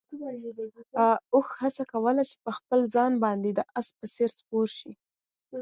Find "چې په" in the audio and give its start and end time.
2.29-2.51